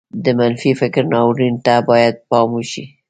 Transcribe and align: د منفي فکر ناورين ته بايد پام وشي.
د 0.23 0.25
منفي 0.39 0.71
فکر 0.81 1.03
ناورين 1.13 1.55
ته 1.65 1.75
بايد 1.89 2.15
پام 2.29 2.47
وشي. 2.55 2.83